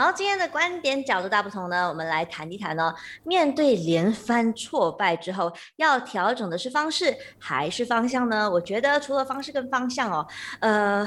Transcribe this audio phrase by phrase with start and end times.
[0.00, 2.94] 好，今天的观点角度大不同呢，我们来谈一谈呢。
[3.22, 8.50] 面对连番挫败之后，要调整的是方式还是方向呢？
[8.50, 10.26] 我觉得除了方式跟方向哦，
[10.60, 11.06] 呃。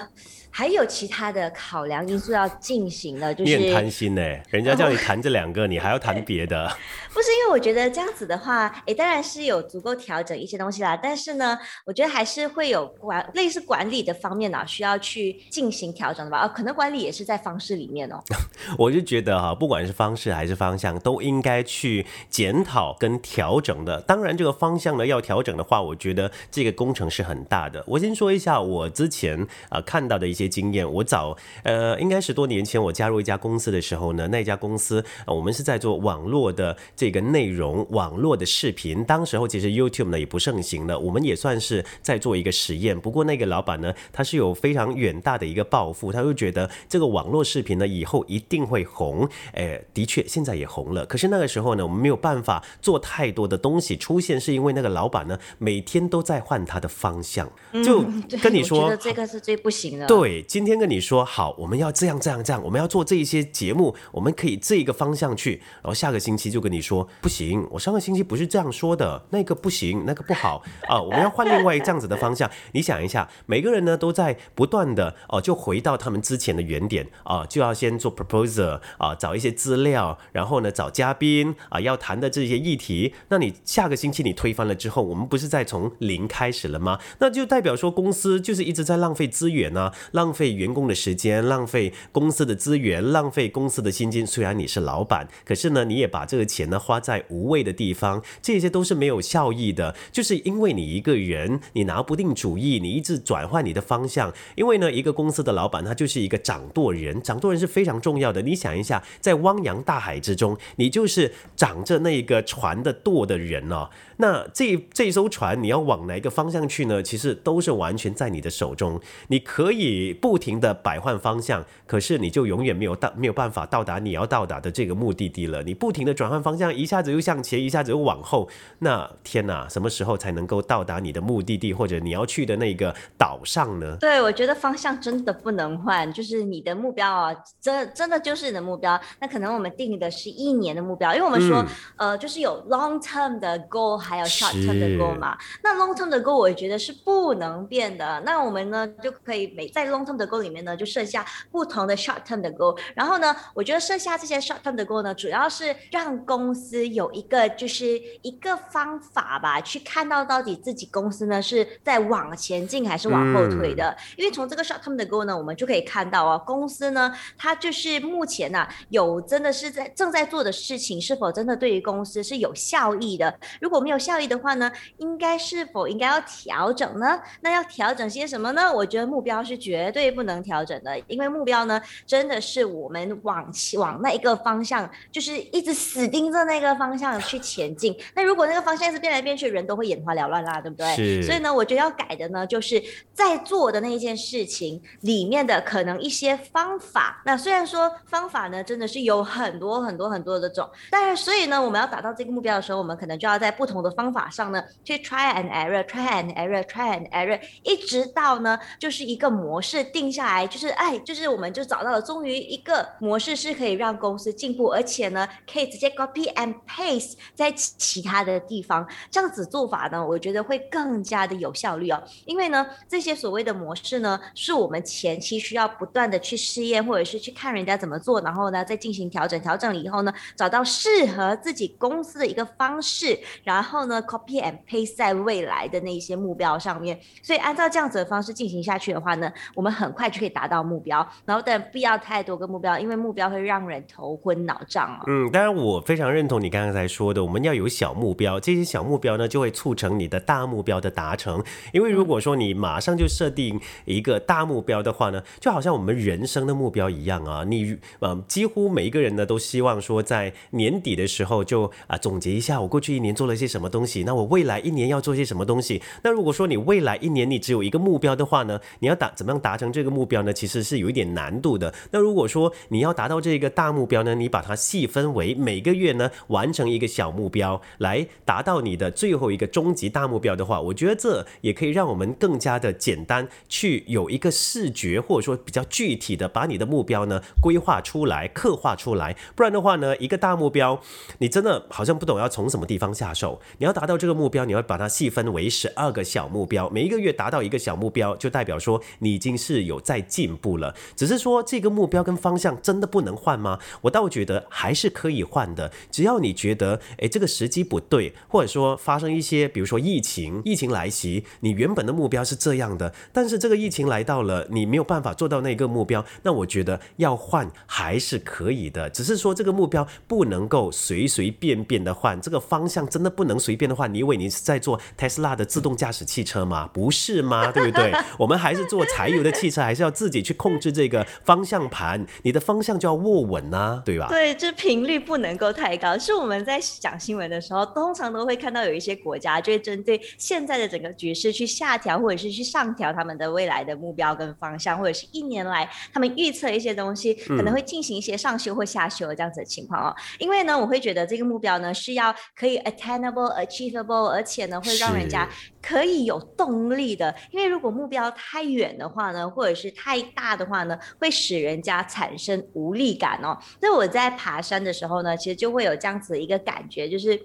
[0.55, 4.21] 还有其他的考量因素要进行的，就是你很贪心呢，
[4.51, 6.67] 人家叫你谈这两个，你还要谈别的。
[7.11, 10.95] 不是因为我觉得这样子的话，哎，当然是有足够调整一些东西啦。
[10.95, 11.57] 但是呢，
[11.87, 16.45] 我觉得还是会有管类似管理的方面呢，需要去进行调整的吧。
[16.45, 18.21] 哦，可能管理也是在方式里面哦。
[18.83, 23.99] 我就觉得哈，不管是方式还是方向，都应该去检讨跟调整的。
[24.01, 27.83] 当然，这个方向呢要调整的话，我觉得这个工程是很大的。
[27.87, 30.43] 我先说一下我之前啊看到的一些。
[30.53, 39.03] 经验，我早呃，应该是多年前我加入一家公司的时候呢，那家公司我们是在做网络的这个内容，网络的视频。
[39.03, 42.99] 当时候其实 YouTube 呢也不盛行的，我们也算是在做一个实验。
[42.99, 49.27] 不过那个老板呢，他是有非常远大的一个抱负，他就觉得这个网络视频呢以后一定红。
[49.51, 51.05] 哎，的确现在也红了。
[51.05, 57.51] 可是那个时候呢，我们没有办法做太多的东西出现，是因为那个老板呢每天都在换他的方向，
[57.83, 58.05] 就
[58.41, 60.07] 跟你说这个是最不行的。
[60.07, 60.41] 对。
[60.53, 65.53] 今天跟你说好，我们要这样这样这样，我们要做这一些节目，我们可以这一个方向去。
[65.81, 72.47] 然后下个星期就跟你说不行，我上个星期不是这样说的，那个不行，那个不好啊，我们要换另外这样子的方向。
[72.73, 83.13] 你想一下，每个人呢都在不断的哦，就回到他们之前的原点啊，就要先做 proposal 者啊，找一些资料，然后呢找嘉宾啊，要谈的这些议题。
[83.29, 86.99] 那你下个星期你推翻了之后，我们不是在从零开始了吗？
[87.19, 90.33] 那就代表说公司就是一直在浪费资源啊，浪。
[90.33, 94.25] 费员工的时间，浪费公司的资源，浪费公司的薪金。
[94.25, 99.95] 虽然你是老板，可是呢，你也把这个钱呢花在无谓的地方，这些都是没有效益的。
[100.11, 104.33] 就是因为你一个人，你拿不定主意，你一直转换你的方向。
[104.55, 108.41] 因为呢，一个公司的老板他就是一个掌舵人，掌舵人是非常重要的。
[108.43, 113.89] 你想一下，在汪洋大海之中，你就是掌着那一个船的舵的人哦。
[114.17, 117.01] 那这这艘船你要往哪个方向去呢？
[117.01, 125.63] 其实都是完全在你的手中，你可以不停的摆换方向，可是你就永远没有到没有办法到达你要到达的这个目的地了。
[125.63, 128.47] 你不停的转换方向，一下子又向前，一下子又往后，
[128.79, 133.97] 那天哪，什么时候才能够到达你的目的地或者你要去的那个岛上呢？
[133.99, 138.99] 对，我觉得方向真的不能换，就是你的目标啊，真真的就是你的目标。
[139.19, 141.63] 那可能我们定的是一年的目标，因为我们说，
[141.95, 143.93] 呃，就是有 long term 的 goal。
[144.03, 148.21] 还有 short term 的 goal 嘛，那 long term 的 goal 我觉得是不能变的。
[148.25, 152.77] 那我们呢就可以每在 long term 的 goal 里面呢，就设下不同的 short term 的 goal。
[152.95, 163.95] 然后呢，我觉得设下这些 short term 的 goal 呢，主要是让公司有一个就是一个方法吧，去看到到底自己公司呢是在往前进还是往后退的。
[164.17, 173.33] 因为从这个 short term 的 goal 呢，我们就可以看到啊，公司呢它就是目前呢有真的是在正在做的事情是否真的对于公司是有效益的。
[173.61, 177.21] 如果没有有效益的话呢，应该是否应该要调整呢？
[177.41, 178.73] 那要调整些什么呢？
[178.73, 183.47] 我觉得目标是绝对不能调整的，因为目标呢，真的是我们往
[183.77, 187.95] 往那一个方向，就是一直死盯着那个方向去前进。
[188.15, 191.21] 那如果那个方向是变来变去，人都会眼花缭乱啦，对不对？
[191.21, 192.81] 所以呢，我觉得要改的呢，就是
[193.13, 197.21] 在做的那一件事情里面的可能一些方法。
[197.27, 222.03] 那虽然说方法呢，真的是有很多很多很多的种，但是所以呢，我们要达到这个目标的时候，我们可能就要在不同的方法上呢，去 try and error，try and error，try and error，一直到呢，就是一个模式定下来，就是哎，就是我们就找到了，终于一个模式是可以让公司进步，而且呢，可以直接 copy and paste 在其他的地方，这样子做法呢，我觉得会更加的有效率哦。
[222.25, 233.83] 因为呢，这些所谓的模式呢，是我们前期需要不断的去试验，或者是去看人家怎么做，然后呢，再进行调整，调整了以后呢，找到适合自己公司的一个方式，然后。
[233.83, 241.05] 呢，copy and paste 在未来的那些目标上面，所以按照这样子的方式进行下去的话呢，我们很快就可以达到目标。
[241.25, 245.03] 然后但不要太多个目标，因为目标会让人头昏脑胀哦。
[245.07, 251.43] 嗯，当然我非常认同你刚刚才说的，我们要有小目标，这些小目标呢就会促成你的大目标的达成。
[251.73, 265.81] 因为如果说你马上就设定一个大目标的话呢，就好像我们人生的目标一样啊，你嗯，几乎每一个人呢都希望说在年底的时候就啊总结一下我过去一年做了些什么东西，那我未来一年要做些什么东西。
[266.03, 270.33] 那如果说你未来一年你只有一个目标的话呢，你要达怎么样达成这个目标呢？
[270.33, 271.73] 其实是有一点难度的。
[271.91, 289.15] 那如果说你要达到这个大目标呢，你把它细分为每个月呢完成一个小目标，来达到你的最后一个终极大目标的话，我觉得这也可以让我们更加的简单去有一个视觉或者说比较具体的把你的目标呢规划出来、刻画出来。
[289.35, 290.81] 不然的话呢，一个大目标
[291.19, 293.39] 你真的好像不懂要从什么地方下手。
[293.59, 300.73] 你要达到这个目标，你要把它细分为十二个小目标，每一个月达到一个小目标，就代表说你已经是有在进步了。
[300.95, 303.59] 只是说这个目标跟方向真的不能换吗？
[303.81, 323.91] 我倒觉得还是可以换的，只要你觉得诶这个时机不对，或者说发生一些比如说疫情，疫情来袭，你原本的目标是这样的，但是这个疫情来到了，你没有办法做到那个目标，那我觉得要换还是可以的，只是说这个目标不能够随随便便的换，这个方向真的不能随便的换。
[323.93, 326.69] 你以为你是在做 Tesla 的自动驾驶汽车吗？
[326.73, 327.51] 不是吗？
[327.53, 327.91] 对不对？
[328.17, 334.07] 我们还是做柴油的汽车，还是要自己去控制这个方向盘，你的方向就要握稳呐、对吧？
[334.09, 335.97] 对，这频率不能够太高。
[335.97, 349.95] 是我们在讲新闻的时候，通常都会看到有一些国家就会针对现在的整个局势去下调或者是去上调他们的未来的目标跟方向，或者是一年来他们预测一些东西，可能会进行一些上修或下修的这样子的情况哦。
[350.19, 355.29] 因为呢，我会觉得这个目标呢是要可以 attainable、achievable，而且呢会让人家
[355.61, 357.13] 可以有动力的。
[357.31, 363.37] 因为如果目标太远的话呢，或者是太大的话呢，会使人家产生无力感哦。
[363.61, 367.21] 那我在爬山的时候呢，其实就会有这样子的一个感觉，就是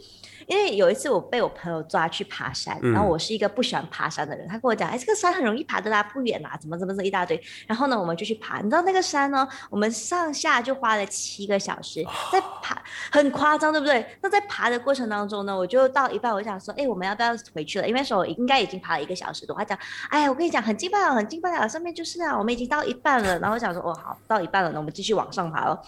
[0.49, 7.39] 因为有一次我被我朋友抓去爬山，然后我是一个不喜欢爬山的人，他跟我讲，哎，这个山很容易爬的啦，不远啦，怎么怎么怎么一大堆。
[7.67, 12.03] 然后呢，我们就去爬，你知道那个山呢，我们上下就花了七个小时
[12.33, 14.05] 在爬，很夸张，对不对？
[14.23, 17.87] 那在爬的过程当中呢，我就到一半，我想说，哎，我们要不要回去了？
[17.87, 19.55] 因为那时候应该已经爬了一个小时多。
[19.55, 19.79] 他讲，
[20.09, 23.39] 哎呀，我跟你讲，很劲爆了，很劲爆了，上面就是啊，我们已经到一半了。
[23.39, 25.79] 然后我想说，哦，好，到一半了，那我们继续往上爬哦。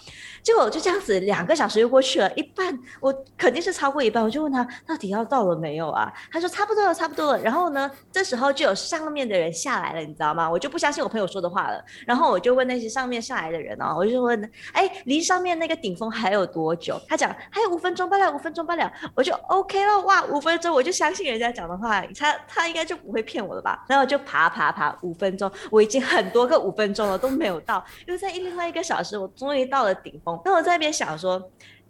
[0.43, 4.21] 结果就这样子，两个小时又过去了，一半我肯定是超过一半。
[4.21, 6.11] 我就问他，到底要到了没有啊？
[6.31, 7.39] 他说差不多了，差不多了。
[7.41, 10.49] 然后呢，这时候就有上面的人下来了，你知道吗？
[10.49, 11.83] 我就不相信我朋友说的话了。
[12.05, 16.99] 然后我就问那些上面下来的人哦，我就问，哎，离上面那个顶峰还有多久？
[17.07, 18.91] 他讲还有五分钟罢了，五分钟罢了。
[19.15, 23.85] 我就 OK 了，哇，五分钟我就相信人家讲的话，他他应该就不会骗我了吧？
[23.87, 30.39] 然后就爬爬爬五分钟，我已经很多个五分钟了都没有到，又在另外一个小时，我终于到了顶峰。
[30.43, 31.41] 那我在那边想说。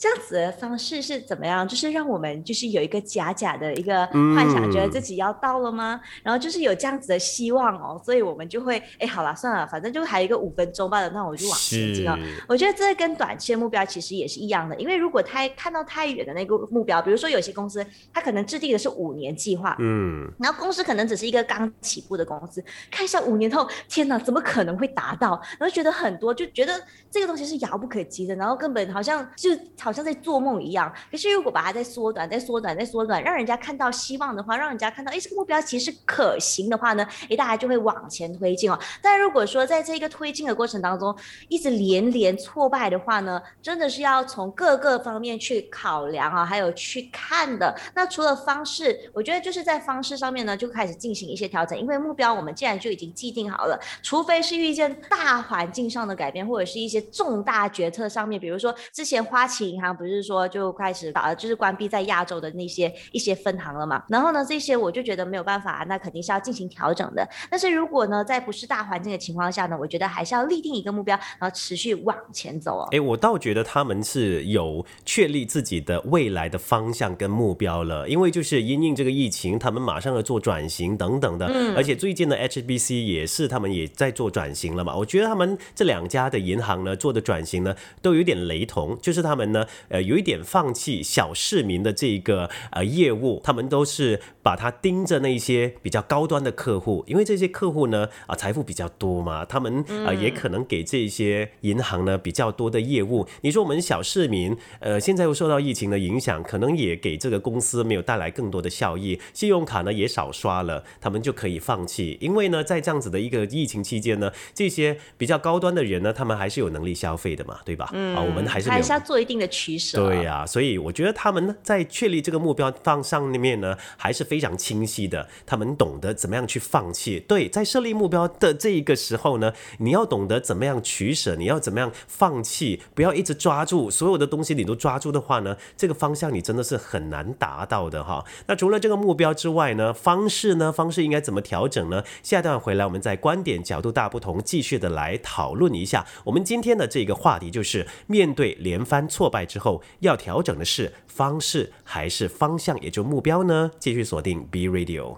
[0.01, 1.68] 这样子的方式是怎么样？
[1.68, 6.01] 就是让我们就是有一个假假的一个幻想，觉得自己要到了吗？
[6.24, 12.18] 然后就是有这样子的希望哦，所以我们就会哎，好了，算了，反正就还有一个五分钟罢了，那我就往前进哦。
[12.50, 25.39] 我觉得这跟短期的目标其实也是一样的，因为如果太看到太远的那个目标，比如说有些公司它可能制定的是五年计划，嗯，然后公司可能只是一个刚起步的公司，看一下五年后，天哪，怎么可能会达到？
[25.59, 26.74] 然后觉得很多，就觉得
[27.12, 29.90] 这个东西是遥不可及的，然后根本好像就好。
[29.91, 38.79] 好像在做梦一样，可是如果把它再缩短、再缩短、再缩短，让人家看到希望的话，让人家看到，哎，这个目标其实可行的话呢，哎，大家就会往前推进哦。
[39.01, 41.13] 但如果说在这个推进的过程当中，
[41.49, 47.77] 一直连连挫败的话呢，真的是要从各个方面去考量啊，还有去看的。
[47.93, 59.80] 那除了方式，我觉得就是在方式上面呢，就开始进行一些调整，因为目标我们既然就已经既定好了，除非是遇见大环境上的改变，或者是一些重大决策上面，比如说之前花旗。
[59.81, 64.03] 行不是说就开始打，就是关闭在亚洲的那些一些分行了嘛？
[64.07, 67.27] 然后呢，这些我就觉得没有办法，那肯定是要进行调整的。
[67.50, 72.88] 但是如果呢，在不是大环境的情况下呢，我觉得还是要立定一个目标，然后持续往前走哦。
[72.91, 81.47] 哎，我倒觉得他们是有确立自己的未来的方向跟目标了，因为就是因应这个疫情，他们马上要做转型等等的。
[81.47, 81.75] 嗯。
[81.75, 84.95] 而且最近的 HBC 也是他们也在做转型了嘛？
[84.95, 89.65] 我觉得他们这两家的银行呢做的转型呢都有点雷同，就是他们呢。
[89.89, 103.27] 呃，有一点放弃小市民的这个呃业务，他们都是把它盯着那些比较高端的客户，因为这些客户呢啊财富比较多嘛，他们啊也可能给这些银行呢比较多的业务。
[103.41, 112.17] 你说我们小市民，呃，现在又受到疫情的影响，可能也给这个公司没有带来更多的效益，信用卡呢也少刷了，他们就可以放弃。
[112.19, 117.89] 因为呢，在这样子的一个疫情期间呢，这些比较高端的人呢，他们还是有能力消费的嘛，对吧？
[117.93, 119.47] 嗯，啊，我们还是还是要做一定的。
[119.62, 120.03] 取舍。
[120.03, 125.27] 对呀、所以我觉得他们呢，在确立这个目标方上面呢，还是非常清晰的。
[125.46, 127.20] 他们懂得怎么样去放弃。
[127.27, 138.25] 对，在设立目标的这一个时候呢，你要懂得怎么样取舍，你要怎么样放弃，不要一直抓住所有的东西，你都抓住的话呢，这个方向你真的是很难达到的哈。
[138.48, 142.03] 那除了这个目标之外呢，方式呢，方式应该怎么调整呢？
[142.24, 146.06] 下一段回来，我们在观点角度大不同，继续的来讨论一下。
[146.24, 153.71] 我们今天的这个话题就是，面对连番挫败之后，要调整的是方式还是方向，也就目标呢？
[153.79, 155.17] 继续锁定 B Radio。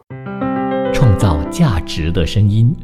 [0.94, 2.76] 创造价值的声音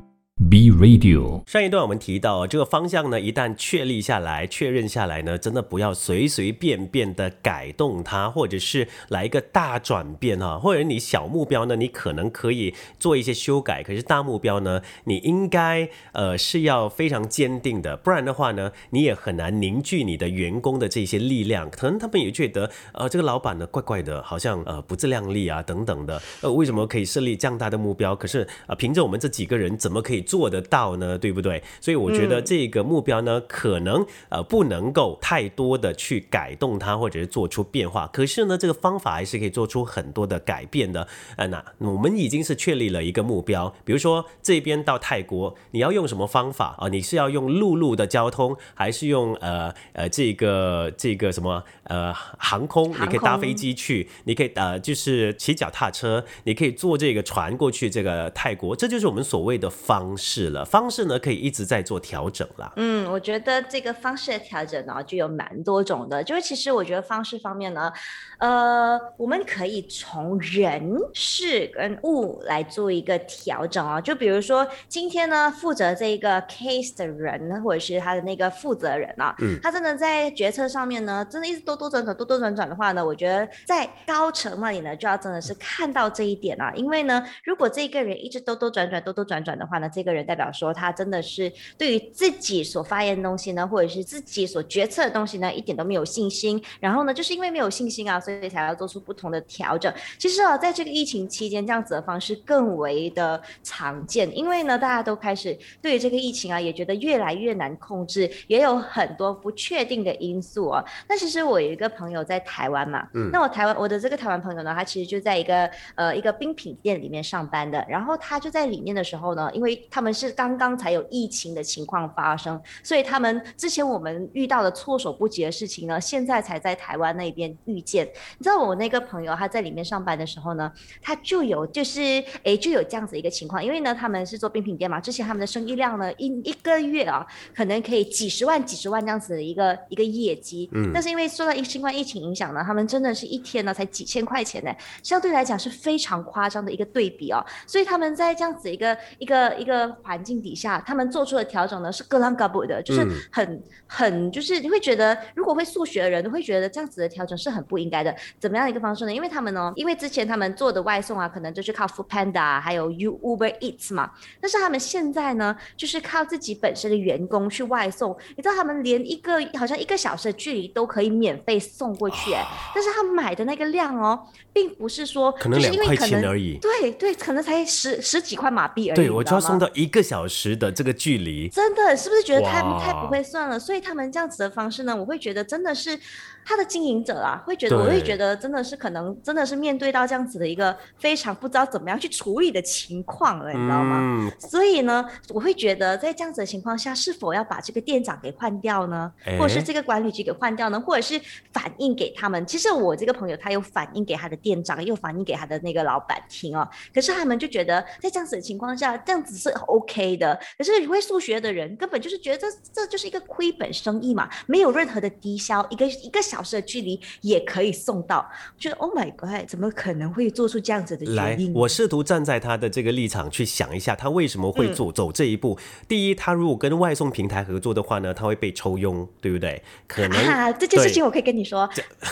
[0.49, 1.43] ，B Radio。
[1.47, 28.15] 上一段我们提到，这个方向呢，一旦确立下来、确认下来呢，真的不要随随便便的改动它，或者是来一个大转变哈，或者你小目标呢，你可能可以做一些修改，可是大目标呢，你应该呃是要非常坚定的，不然的话呢，你也很难凝聚你的员工的这些力量，可能他们也觉得呃这个老板呢怪怪的，好像呃不自量力啊等等的，呃为什么可以设立这样大的目标？
[28.15, 31.17] 可是呃凭着我们这几个人怎么可以做得到呢？
[31.17, 31.63] 对不对？
[31.81, 38.07] 所以我觉得这个目标呢，可能呃不能够太多的去改动它，或者是做出变化。
[38.13, 41.07] 可是呢，这个方法还是可以做出很多的改变的。
[41.35, 52.89] 呃，那我们已经是确立了一个目标，比如说这边到泰国，你要用什么方法啊、你是要用陆路的交通，还是用呃呃这个这个什么呃航空？
[52.91, 60.65] 你可以搭飞机去，你可以呃就是骑脚踏车，你可以坐这个船过去这个泰国，这就是我们所谓的方式了。
[60.65, 62.73] 方式呢可以一直在做调整啦。
[62.75, 66.21] 嗯，我觉得这个方式的调整呢，就有蛮多种的。
[66.21, 67.91] 就是其实我觉得方式方面呢，
[68.39, 74.01] 呃，我们可以从人事跟物来做一个调整哦。
[74.01, 86.71] 就比如说今天呢，负责这个 case 的人，或者是他的那个负责人啊，嗯他真的在决策上面呢，真的一直兜兜转转、兜兜转转的话呢，我觉得在高层那里呢，就要真的是看到这一点啊。
[86.75, 96.61] 因为呢，如果这个人一直兜兜转转、兜兜转转的话呢，这个人代表说他真的是对于自己所发言的东西呢，或者是自己所决策的东西呢，一点都没有信心。
[96.79, 99.93] 然后呢，就是因为没有信心啊，所以才要做出不同的调整。
[100.17, 110.83] 其实啊，在这个疫情期间，这样子的方式更为的常见，因为呢，大家都开始对于这个疫情啊，也觉得越来越难控制，也有很多不确定的因素啊。
[111.07, 128.05] 那其实我有一个朋友在台湾嘛，嗯那我台湾我的这个台湾朋友呢，他其实就在一个呃一个冰品店里面上班的，然后他就在里面的时候呢，因为他们是刚刚才有疫情的情况发生，所以他们之前我们遇到的措手不及的事情呢，现在才在台湾那边遇见。
[128.37, 137.25] 你知道我那个朋友他在里面上班的时候呢，他就有就是诶就有这样子一个情况，因为呢他们是做冰品店嘛，之前他们的生意量呢一一个月啊
[137.55, 140.91] 可能可以几十万几十万这样子的一个一个业绩，嗯。
[140.93, 158.15] 但是因为受到疫新冠疫情影响呢，他们真的是一天呢才几千块钱呢，相对来讲是非常夸张的一个对比哦，所以他们在这样子一个一个一个环境底下，他们做出的调整呢是格朗嘎布的，就是嗯很、很就是你会觉得，如果会数学的人都会觉得这样子的调整是很不应该的。
[158.39, 159.13] 怎么样的一个方式呢？
[159.13, 168.17] 因为他们呢，因为之前他们做的外送啊，可能就是靠 Food Panda 啊还有 U Uber Eats 嘛，但是他们现在呢，就是靠自己本身的员工去外送。
[168.35, 172.43] 你知道他们连一个好像一个小时的距离都可以免费送过去、哎、
[172.73, 174.19] 但是他买的那个量哦，
[174.51, 176.57] 并不是说可能就是两块因为可能钱而已。
[176.59, 178.95] 对对，可能才十十几块马币而已。
[178.95, 181.49] 对，我就要送到一个小时的这个距离。
[181.49, 183.59] 真的是不是觉得太太不会算了？
[183.59, 185.97] 所以他们这样子的方式呢，我会觉得真的是
[186.45, 193.99] 他的经营者啊，会觉得我会觉得真的是可能真的是面对到这样子的一个非常不知道怎么样去处理的情况了，你知道吗？
[194.01, 199.11] 嗯，所以呢，我会觉得在这样子的情况下，是否要把这个店长给换掉呢？
[199.37, 200.79] 或者是这个管理局给换掉呢？
[200.79, 201.19] 或者是
[201.53, 202.45] 反映给他们？
[202.45, 206.67] 其实我这个朋友他有反映给他的店长，又反映给他的那个老板听哦。
[206.93, 210.39] 可是他们就觉得在这样子的情况下，这样子是 OK 的。
[210.57, 218.19] 可是会数学的人根本就是觉得这这就是一个亏本生意嘛，没有任何的低消，一个一个小时的距离也可以送到。
[218.55, 225.57] 我觉得 Oh my God，怎么可能会做出这样子的决来定？，我试图站在他的这个立场去想一下，他为什么嗯会走、走这一步。
[225.87, 229.61] 第一，他如果跟外送平台合作的话呢，他会被抽佣，对不对？
[229.87, 231.69] 可能、啊，这件事情我可以跟你说。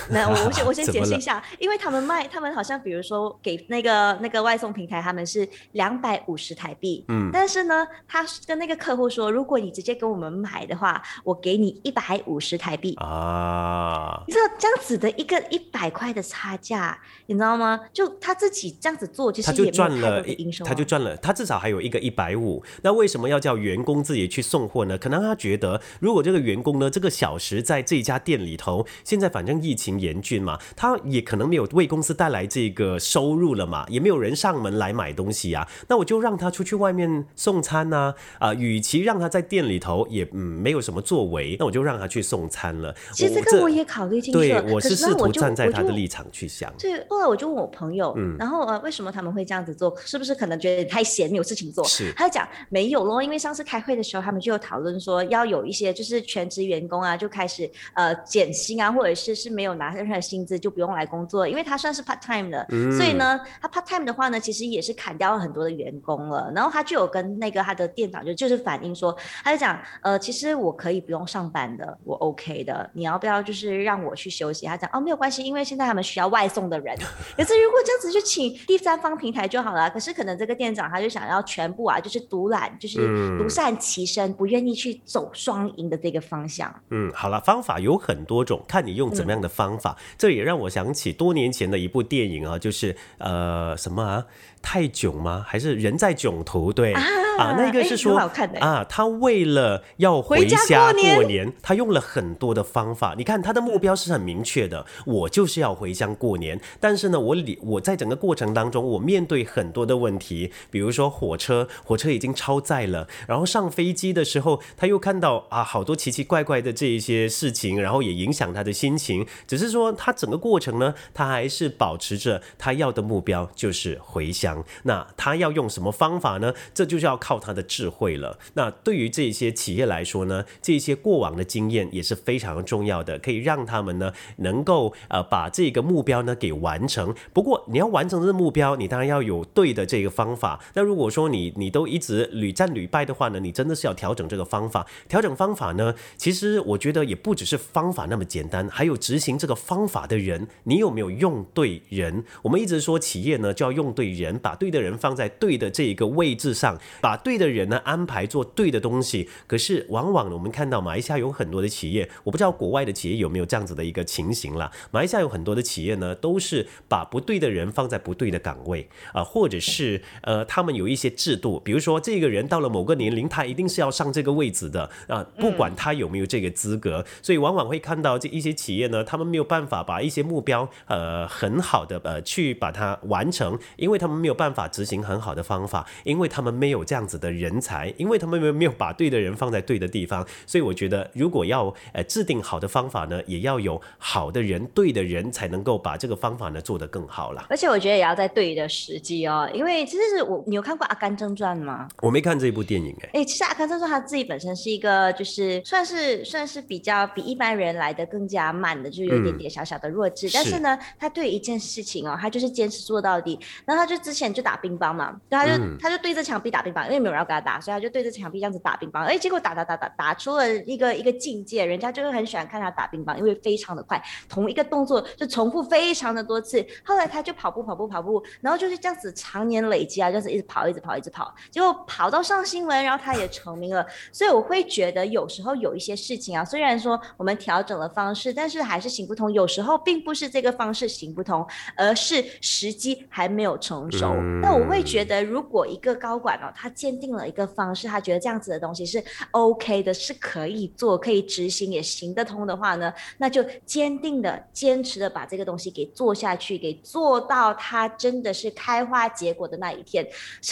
[0.09, 12.95] 那我 我先我先解释一下，因为他们卖，他们好像比如说给那个那个外送平台，他们是两百五十台币，嗯但是呢，他跟那个客户说，如果你直接跟我们买的话，我给你一百五十台币。
[12.95, 17.79] 啊，你知道这样子的一个一百块的差价，你知道吗？
[17.93, 20.23] 就他自己这样子做，其实他就赚了
[20.65, 22.63] 他就赚了，他至少还有一个一百五。
[22.81, 24.97] 那为什么要叫员工自己去送货呢？
[24.97, 42.93] 可能他觉得，如果这个员工呢，这个小时在这家店里头，现在反正疫情严峻嘛，他也可能没有为公司带来这个收入了嘛，也没有人上门来买东西啊，那我就让他出去外面送餐呐、啊，与其让他在店里头也嗯没有什么作为，那我就让他去送餐了。
[43.13, 46.71] 其实这个我也考虑进去了，对我是试图站在他的立场去想。
[46.77, 49.95] 对，后来我就问我朋友，嗯然后呃，为什么他们会这样子做？
[50.05, 51.83] 是不是可能觉得太闲，没有事情做？
[51.85, 62.65] 是他就讲没有咯，因为上次开会的时候，他们就有讨论说，要有一些就是全职员工啊，就开始呃减薪啊，或者是是没有拿任何薪资就不用来工作，因为他算是 part time 的，
[62.95, 66.51] 所以呢，他 part time 的话呢，其实也是砍掉了很多的员工了。
[66.55, 74.65] 然后他就有跟那个他的店长就就是反映说，他就讲呃，其实我可以不用上班的，我 OK 的，你要不要就是让我去休息？
[74.65, 76.95] 他讲哦没有关系，因为现在他们需要外送的人，
[77.37, 79.89] 可是如果这样子就请第三方平台就好了。
[79.89, 86.73] 可是可能这个店长他就想要全部啊，就是独揽，就是嗯独善其身，不愿意去走双赢的这个方向。
[86.89, 89.97] 嗯，好了，方法有很多种，看你用怎么样的方法。
[90.17, 94.25] 这也让我想起多年前的一部电影啊，就是呃什么啊，
[94.69, 95.45] 泰囧吗？
[95.47, 96.73] 还是人在囧途？
[96.73, 98.17] 对啊那个哎是说
[98.59, 103.15] 啊，他为了要回回家家过年过年，他用了很多的方法。
[103.17, 106.59] 你看他的目标是很明确的，我就是要回乡过年。
[106.81, 119.25] 但是呢，我里我在整个过程当中，我面对很多的问题，比如说火车，火车已经超载了，然后上飞机的时候，他又看到啊好多奇奇怪怪的这一些事情，然后也影响他的心情。
[119.47, 124.56] 只是说他整个过程呢，他还是保持着他要的目标，就是回乡。
[124.83, 126.53] 那他要用什么方法呢？
[126.73, 128.37] 这就是要靠他的智慧了。
[128.53, 137.13] 那对于这些企业来说呢，这些过往的经验也是非常重要的，可以让他们呢能够呃把这个目标呢给完成。
[137.33, 140.59] 不过你要完成这个目标，你当然要有对的这个方法。
[140.73, 144.85] 那如果说你你都一直屡战屡败的话呢，你真的是要调整这个方法。
[145.07, 152.23] 调整方法呢，其实我觉得也不只是方法那么简单，还有执行这个方法的人，你有没有用对人？
[152.41, 159.29] 我们一直说企业呢就要用对人，把对的人放在对的这一个位置上，把对的人呢安排做对的东西。
[159.45, 164.71] 可是往往呢我们看到马来西亚有很多的企业，我不知道国外的企业有没有这样子的一个情形了。
[164.91, 197.45] 马来西亚有很多的企业呢，都是把不对的人放在不对的岗位啊、或者是呃，他们有一些制度，比如说这个人到了某个年龄，他一定是要上这个位置的啊、不管他有没有这个资格，所以往往会看到这一些企业呢，他们没有办法把一些目标呃很好的呃去把它完成，因为他们没有办法执行很好的方法，因为他们没有这样子的人才，因为他们没有没有把对的人放在对的地方，所以我觉得如果要呃制定好的方法呢，也要有好的人、对的人，才能够把这个方法呢做得更好啦。
[197.49, 201.87] 而且我觉得也要在对的时机哦，因为其实是我，你有看过《阿甘正传》吗？
[202.01, 210.29] 我没看这部电影哎、哎、其实阿甘正传他自己本身是一个，就是算是算是比较比一般人来的更加慢的，就是有一点点小小的弱智。
[210.33, 213.39] 但是是呢，他对一件事情哦，他就是坚持做到底。
[213.65, 219.03] 然后他就之前就打乒乓嘛，对，他就、他就对着墙壁打乒乓，因为没有人要跟他打，所以他就对着墙壁这样子打乒乓。
[219.03, 226.65] 哎，结果打打打打打出了一个一个境界，人家就是很喜欢看他打乒乓，因为非常的快，同一个动作就重复非常的多次。
[226.83, 233.85] 后来他就跑步跑步跑步，然后就是这样子常年累积啊，就是一直跑一直跑一直跑，结果跑到上新闻，然后他也成名了。
[234.11, 239.31] 所以我会觉得有时候有一些事情啊，虽然说我们调整了方式，但是还是行不通。
[239.31, 244.06] 有时候并不是这个方式行不通，而是时机还没有成熟。
[244.41, 260.07] 那我会觉得，如果一个高管哦，他坚定了一个方式，他觉得这样子的东西是 OK 的，是可以做、可以执行、也行得通的话呢，那就坚定的、坚持的把这个东西给做下去，给做到它真的是开花结果的那一天。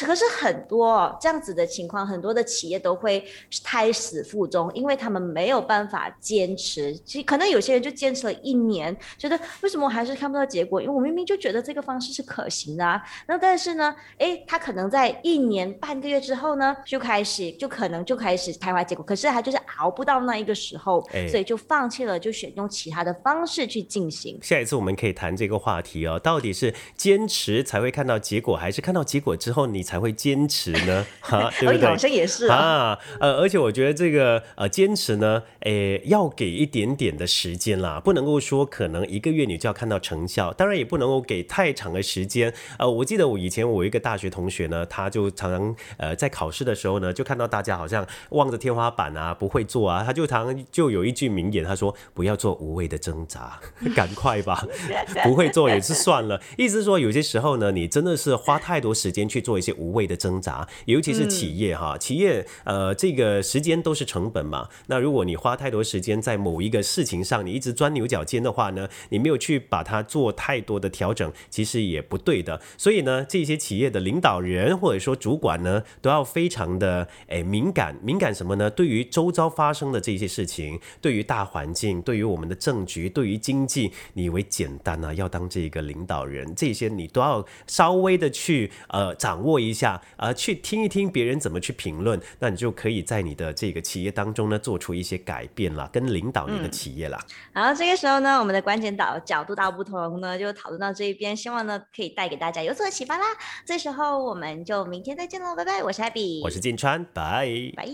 [0.06, 3.24] 可是很多、哦、这样子的情况，很多的企业都会
[3.64, 6.96] 胎死腹中，因为他们没有办法坚持。
[7.06, 10.82] 其实可能有些人就坚持了一年，觉得为什么我还是看不到结果？
[10.82, 13.02] 因为我明明就觉得这个方式是可行的啊。
[13.28, 24.40] 那但是呢，诶，他可能在一年半个月之后呢，就开始就可能就开始开花结果，可是他就是熬不到那一个时候，哎所以就放弃了，就选用其他的方式去进行。
[24.42, 31.06] 下一次我们可以谈这个话题哦，到底是坚持才会看到结果，还是看到结果之后你才会坚持呢？
[31.22, 31.86] 哈，对不对？
[31.86, 32.56] 哎 好像也是啊。
[32.58, 42.52] 啊，呃，而且我觉得这个呃坚持呢，诶，要给一点点的时间啦，不能够说可能一个月你就要看到成效，当然也不能够给太长的时间。
[42.80, 53.60] 呃，我记得我以前我一个大学同学呢，他就常常常呃在考试的时候呢，就看到大家好像望着天花板啊，不会做啊，他就常就有一句名言，他说不要做无谓的挣扎，
[53.96, 54.66] 赶快吧，
[55.24, 56.42] 不会做也是算了。
[56.58, 64.70] 意思是说，有些时候呢，你真的是花太多时间去做一些无谓的挣扎，尤其是企业哈，企业呃这个时间都是成本嘛。
[64.88, 72.62] 那如果你花太多时间在某一个事情上，你一直钻牛角尖的话呢，你没有去把它做太多的调整，其实也不对的。
[72.78, 78.70] 所以呢，这些企业的领导人或者说主管呢，都要非常的诶敏感，敏感什么呢？
[78.70, 85.14] 对于周遭发生的这些事情，对于大环境，对于我们的政局，对于经济，你以为简单啊？
[85.14, 97.20] 要当这个领导人，这些你都要稍微的去呃掌握一下，呃，去听一听别人怎么去评论，那你就可以在你的这个企业当中呢，做出一些改变了，跟领导你的企业了。
[97.54, 103.26] 然后这个时候呢，我们的关键导角度大不同呢，就讨论到这一边，希望呢可以带给大家有所启发啦。
[103.66, 105.84] 这时候我们就明天再见喽，拜拜！
[105.84, 107.86] 我是 Abby，我是金川，拜拜。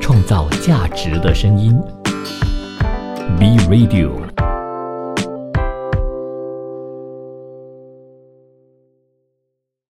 [0.00, 1.80] 创造价值的声音
[3.38, 4.10] ，B Radio。